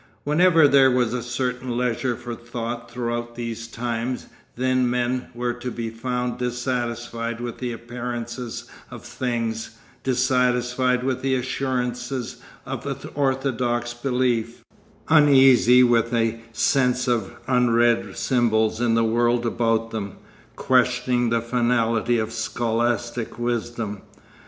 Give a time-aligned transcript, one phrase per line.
[0.23, 5.69] Whenever there was a certain leisure for thought throughout these times, then men were to
[5.69, 14.63] be found dissatisfied with the appearances of things, dissatisfied with the assurances of orthodox belief,
[15.07, 20.13] uneasy with a sense of unread symbols in the world about them,
[20.55, 24.01] questioning the finality of scholastic wisdom.